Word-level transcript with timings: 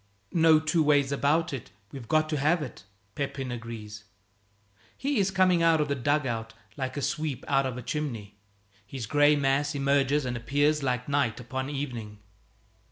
"No 0.33 0.59
two 0.59 0.81
ways 0.81 1.11
about 1.11 1.53
it, 1.53 1.69
we've 1.91 2.07
got 2.07 2.27
to 2.29 2.37
have 2.37 2.63
it," 2.63 2.85
Pepin 3.13 3.51
agrees. 3.51 4.05
He 4.97 5.19
is 5.19 5.29
coming 5.29 5.61
out 5.61 5.79
of 5.79 5.91
a 5.91 5.93
dug 5.93 6.25
out 6.25 6.55
like 6.75 6.97
a 6.97 7.03
sweep 7.03 7.45
out 7.47 7.67
of 7.67 7.77
a 7.77 7.83
chimney. 7.83 8.39
His 8.83 9.05
gray 9.05 9.35
mass 9.35 9.75
emerges 9.75 10.25
and 10.25 10.35
appears, 10.35 10.81
like 10.81 11.07
night 11.07 11.39
upon 11.39 11.69
evening. 11.69 12.17